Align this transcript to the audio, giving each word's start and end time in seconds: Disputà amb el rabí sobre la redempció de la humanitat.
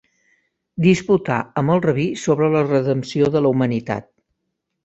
Disputà 0.85 1.37
amb 1.63 1.75
el 1.75 1.83
rabí 1.87 2.07
sobre 2.23 2.49
la 2.57 2.65
redempció 2.71 3.31
de 3.37 3.47
la 3.47 3.53
humanitat. 3.57 4.13